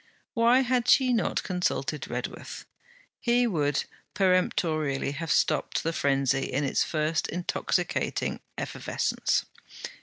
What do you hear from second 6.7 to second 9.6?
first intoxicating effervescence.